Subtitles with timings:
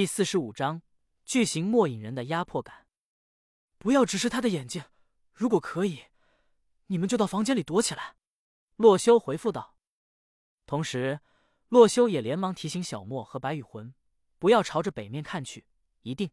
[0.00, 0.80] 第四十五章
[1.26, 2.86] 巨型末影人的压迫感。
[3.76, 4.82] 不要直视他的眼睛，
[5.34, 6.04] 如果可以，
[6.86, 8.16] 你们就到房间里躲起来。
[8.76, 9.76] 洛修回复道。
[10.64, 11.20] 同时，
[11.68, 13.92] 洛修也连忙提醒小莫和白羽魂，
[14.38, 15.66] 不要朝着北面看去，
[16.00, 16.30] 一定。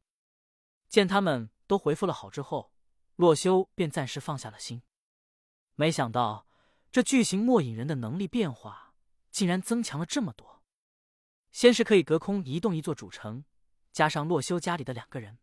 [0.88, 2.72] 见他们都回复了好之后，
[3.18, 4.82] 洛修便暂时放下了心。
[5.76, 6.48] 没想到，
[6.90, 8.94] 这巨型末影人的能力变化
[9.30, 10.64] 竟然增强了这么多。
[11.52, 13.44] 先是可以隔空移动一座主城。
[13.98, 15.40] 加上洛修家里的两个人，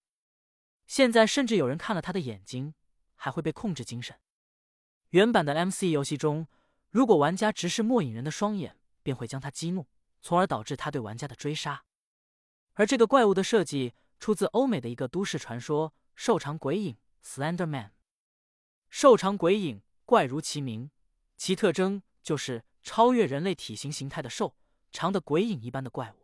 [0.87, 2.75] 现在甚至有人看了他的眼睛，
[3.17, 4.17] 还会被控制精神。
[5.09, 6.47] 原版的 MC 游戏中，
[6.89, 9.89] 如果玩家直视末影人的双眼，便会将他激怒，
[10.23, 11.85] 从而导致他对玩家的追杀。
[12.75, 17.91] 而这个怪物的设计出自欧美的一个都市传说——瘦长鬼影 （Slender Man）。
[18.89, 20.93] 瘦长鬼影，怪如其名，
[21.37, 24.55] 其特征就是超越人类体型形态的瘦
[24.93, 26.24] 长的鬼影一般的怪物。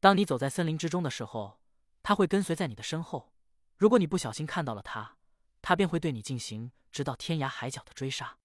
[0.00, 1.60] 当你走在森林之中的时候，
[2.02, 3.32] 他会跟随在你的身后。
[3.76, 5.16] 如果你不小心看到了他，
[5.60, 8.38] 他便会对你进行直到天涯海角的追杀。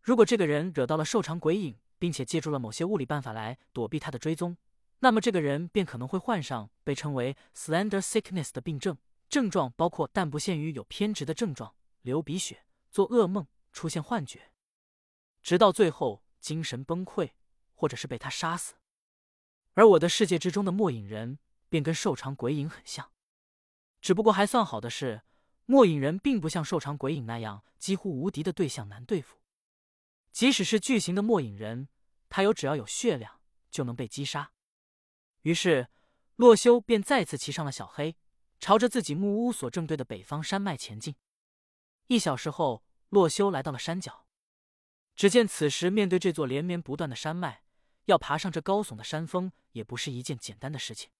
[0.00, 4.56] 如果这个人惹到了瘦长鬼影，并且借助了某些物理办法来躲避他的追踪，
[5.00, 8.96] 那么这个人便可能会患上被称为 Slender Sickness 的病症。
[9.28, 14.52] 症状包括但不限于有偏执的症状、流鼻血、做噩梦、出现幻觉，
[15.42, 17.30] 直到最后精神崩溃，
[17.74, 18.74] 或者是被他杀死。
[19.74, 23.10] 而我的世界之中的末影人便跟瘦长鬼影很像，
[24.00, 25.22] 只不过还算好的是，
[25.66, 29.38] 末影人并不像瘦长鬼影那样几乎无敌的对象难对付。
[30.30, 31.88] 即使是巨型的末影人，
[32.28, 34.52] 他有只要有血量就能被击杀。
[35.42, 35.88] 于是，
[36.36, 38.16] 洛修便再次骑上了小黑，
[38.60, 41.14] 朝着自己木屋所正对的北方山脉前进。
[42.08, 44.26] 一小时后，洛修来到了山脚，
[45.14, 47.61] 只见此时面对这座连绵不断的山脉。
[48.06, 51.10] 要爬上这高耸的山峰也不是一件简单的事情。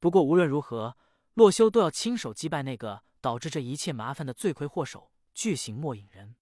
[0.00, 0.96] 不过无论如何，
[1.34, 6.36] 洛修都要亲手击败那个导致这一切麻烦的罪魁祸首——巨型末影人。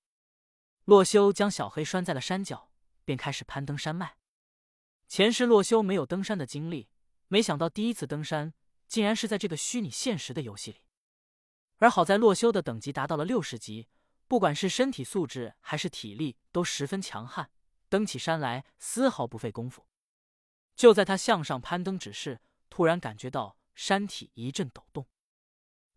[0.85, 2.73] 洛修将小黑拴在了山脚，
[3.05, 4.17] 便开始攀登山脉。
[5.07, 6.89] 前世洛修没有登山的经历，
[7.29, 8.55] 没想到第一次登山
[8.89, 10.79] 竟然是在这个虚拟现实的游戏里。
[11.77, 13.89] 而好在洛修的等级达到了六十级，
[14.27, 17.51] 不管是身体素质还是体力都十分强悍。
[17.91, 19.87] 登起山来丝毫不费功夫。
[20.75, 22.41] 就在他向上攀登之时，
[22.71, 25.07] 突然感觉到山体一阵抖动。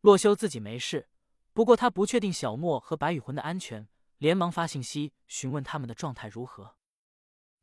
[0.01, 1.07] 洛修自己没事，
[1.53, 3.87] 不过他不确定小莫和白羽魂的安全，
[4.17, 6.75] 连忙发信息询问他们的状态如何。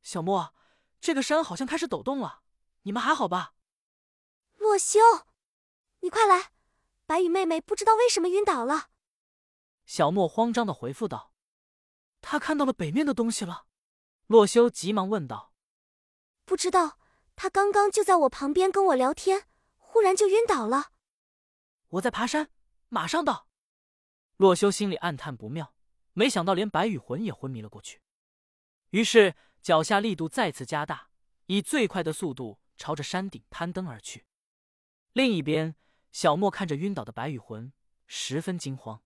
[0.01, 0.55] 小莫，
[1.01, 2.41] 这个山好像开始抖动了，
[2.83, 3.55] 你们还好吧？
[4.57, 4.99] 洛修，
[6.01, 6.53] 你快来！
[7.05, 8.89] 白羽妹妹不知道为什么晕倒了。
[9.85, 11.33] 小莫慌张的回复道
[12.23, 13.67] ：“他看到了北面的东西了。”
[14.31, 15.53] 洛修急忙问道
[16.47, 17.01] ：“不知道，
[17.35, 20.93] 他刚刚就在我旁边跟我聊天，忽然就晕倒了。”
[21.91, 22.49] 我在爬山，
[22.91, 23.49] 马上到。
[24.37, 25.75] 洛修心里暗叹不妙，
[26.13, 28.03] 没想到连白羽魂也昏迷了过去。
[28.91, 31.09] 于是脚下力度再次加大，
[31.47, 34.25] 以最快的速度朝着山顶攀登而去。
[35.13, 35.75] 另一边，
[36.13, 37.73] 小莫看着晕倒的白羽魂，
[38.07, 39.03] 十分惊慌。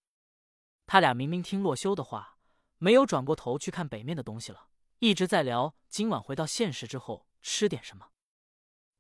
[0.85, 2.37] 他俩明明听洛修的话，
[2.77, 4.69] 没有转过头去看北面的东西了。
[5.05, 8.09] 一直在聊今晚回到现实之后吃点什么，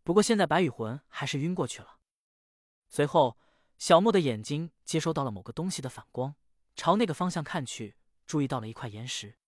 [0.02, 1.98] 不过现在白羽魂还是晕过去了。
[2.90, 3.38] 随后，
[3.78, 6.34] 小莫的眼睛接收到了某个东西的反光，
[6.76, 9.38] 朝那个方向看去，注意到了一块岩石。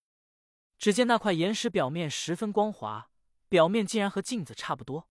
[0.79, 3.11] 只见那块岩石表面十分光滑，
[3.47, 5.07] 表面竟然和镜子差不多。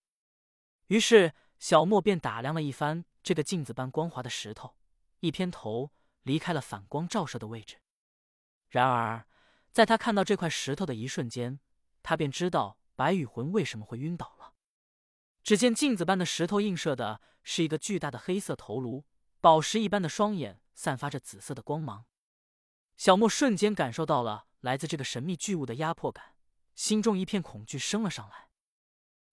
[0.87, 4.75] 于是，小莫便打量了一番这个镜子般光滑的石头，
[5.21, 5.93] 一偏头
[6.23, 7.77] 离开了反光照射的位置。
[8.67, 9.25] 然而，
[9.77, 11.59] 在他看到这块石头的一瞬间，
[12.01, 14.55] 他便知道白羽魂为什么会晕倒了。
[15.43, 19.05] 只见镜子般的石头映射的是一个巨大的黑色头颅，
[19.39, 22.07] 宝石一般的双眼散发着紫色的光芒。
[22.95, 26.33] 小莫瞬间感受到了来自这个神秘巨物的压迫感，
[26.73, 28.49] 心中一片恐惧升了上来，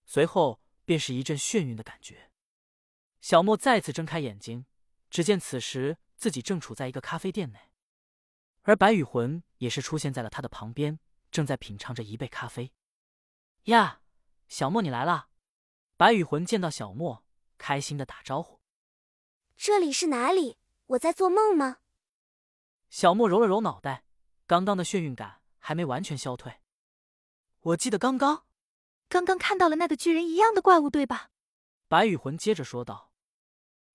[0.04, 2.30] 随后便是一阵眩晕的感觉。
[3.22, 4.66] 小莫再次睁开眼睛，
[5.08, 7.70] 只见此时自己正处在一个咖啡店内。
[8.66, 10.98] 而白羽魂也是出现在了他的旁边，
[11.30, 12.70] 正在品尝着一杯咖啡。
[13.64, 14.02] 呀，
[14.46, 15.28] 小莫你来了！
[15.96, 17.24] 白羽魂见到小莫，
[17.56, 18.60] 开心的打招呼。
[19.56, 20.58] 这里是哪里？
[20.88, 21.78] 我在做梦吗？
[22.90, 24.04] 小莫揉了揉脑袋，
[24.46, 26.60] 刚刚的眩晕感还没完全消退。
[27.60, 28.44] 我记得刚刚，
[29.08, 31.30] 刚刚看到了那个巨人一样的怪物，对吧？
[31.88, 33.12] 白羽魂接着说道。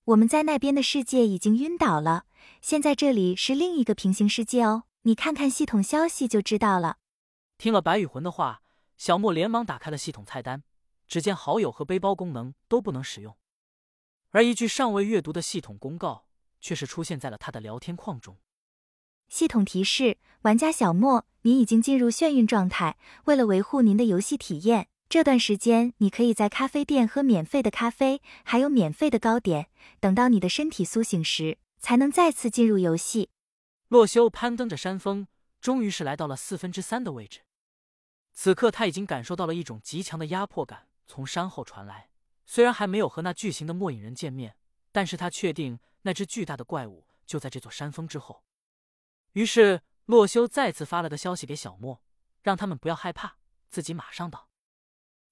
[0.06, 2.25] 我们在那边的世界已经晕倒了，
[2.60, 4.86] 现在这里是另一个平行世界哦。
[5.04, 6.98] 你看看系统消息就知道了。
[7.57, 8.62] 听了白羽魂的话，
[8.98, 10.63] 小莫连忙打开了系统菜单，
[11.07, 13.38] 只见好友和背包功能都不能使用。
[14.31, 16.25] 而一句尚未阅读的系统公告
[16.60, 18.38] 却是出现在了他的聊天框中。
[19.30, 22.98] 系统提示：玩家小莫，您已经进入眩晕状态。
[23.25, 29.69] 为了维护您的游戏体验，这段时间你可以在咖啡店喝免费的咖啡，还有免费的糕点。
[30.00, 33.30] 等到你的身体苏醒时，才能再次进入游戏。
[33.89, 35.27] 洛修攀登着山峰，
[35.59, 37.41] 终于是来到了四分之三的位置。
[38.31, 42.12] 此刻他已经感受到了一种极强的压迫感从山后传来。
[42.45, 44.56] 虽然还没有和那巨型的末影人见面，
[44.91, 48.44] 但是他确定那只巨大的怪物就在这座山峰之后。
[49.33, 52.03] 于是，洛修再次发了个消息给小莫，
[52.41, 53.38] 让他们不要害怕，
[53.69, 54.50] 自己马上到。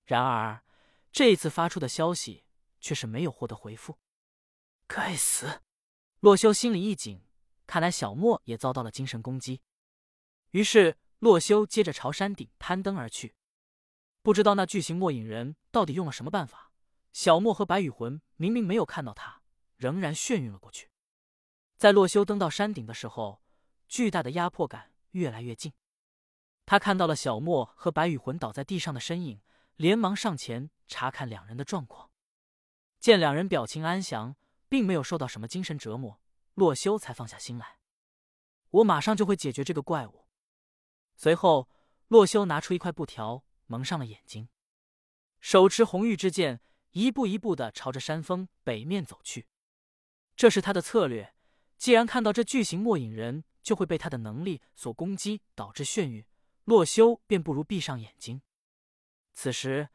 [0.05, 0.63] 然而，
[1.11, 2.43] 这一次发出的消息
[2.79, 3.99] 却是没有获得回复。
[4.87, 5.61] 该死！
[6.19, 7.21] 洛修心里一紧，
[7.67, 9.61] 看来小莫也遭到了精神攻击。
[10.51, 13.35] 于是，洛修接着朝山顶攀登而去。
[14.23, 16.71] 不知道那巨型末影人到底用了什么办法，
[17.13, 19.41] 小莫和白羽魂明明没有看到他，
[19.75, 20.89] 仍然眩晕了过去。
[21.77, 23.41] 在洛修登到山顶的时候，
[23.87, 25.73] 巨大的压迫感越来越近，
[26.65, 29.41] 他看到了小莫和白羽魂倒在地上的身影，
[29.75, 32.09] 连忙上前查看两人的状况。
[32.99, 34.35] 见两人表情安详，
[34.67, 36.19] 并没有受到什么精神折磨，
[36.57, 37.77] 洛修才放下心来。
[38.71, 40.25] 我马上就会解决这个怪物。
[41.15, 41.69] 随后，
[42.07, 44.49] 洛修拿出一块布条蒙上了眼睛，
[45.39, 46.59] 手持红玉之剑，
[46.93, 49.47] 一步一步的朝着山峰北面走去。
[50.35, 51.35] 这是他的策略。
[51.77, 56.25] 既然看到这巨型末影人，就会被他的能力所攻击，导致眩晕。
[56.63, 58.41] 洛修便不如闭上眼睛。
[59.33, 59.89] 此时，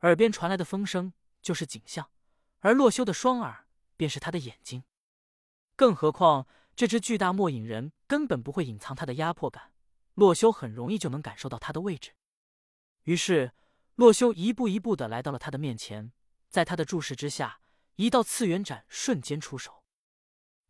[0.00, 1.12] 耳边传来的风声
[1.42, 2.10] 就是景象，
[2.60, 3.66] 而洛修的双耳
[3.98, 4.82] 便是他的眼睛。
[5.80, 6.46] 更何况，
[6.76, 9.72] 这只巨大末影人根本不会隐藏他的压迫感，
[10.12, 12.12] 洛修很容易就能感受到他的位置。
[13.04, 13.54] 于是，
[13.94, 16.12] 洛修一步一步的来到了他的面前，
[16.50, 17.62] 在他的注视之下，
[17.96, 19.82] 一道次元斩瞬间出手，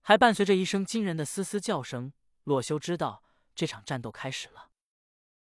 [0.00, 2.12] 还伴随着一声惊人的嘶嘶叫声。
[2.44, 3.24] 洛修知道
[3.56, 4.69] 这场战斗开始了。